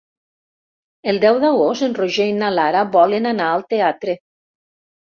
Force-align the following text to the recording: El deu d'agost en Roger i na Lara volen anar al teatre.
El 1.13 1.19
deu 1.25 1.37
d'agost 1.43 1.87
en 1.89 1.95
Roger 2.01 2.29
i 2.31 2.35
na 2.41 2.51
Lara 2.57 2.83
volen 2.99 3.33
anar 3.37 3.55
al 3.55 3.71
teatre. 3.77 4.21